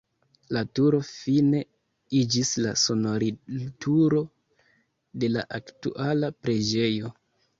La 0.55 0.61
turo 0.77 0.99
fine 1.07 1.59
iĝis 2.21 2.53
la 2.67 2.71
sonorilturo 2.83 4.23
de 5.25 5.31
la 5.35 5.43
aktuala 5.59 6.33
preĝejo. 6.47 7.13